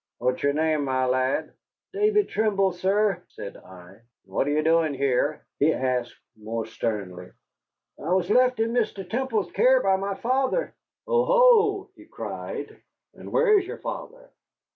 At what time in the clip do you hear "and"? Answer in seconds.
4.25-4.33, 13.13-13.31